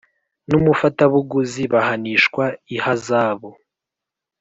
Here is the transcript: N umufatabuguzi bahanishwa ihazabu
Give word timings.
N 0.49 0.51
umufatabuguzi 0.59 1.63
bahanishwa 1.73 2.43
ihazabu 2.75 3.49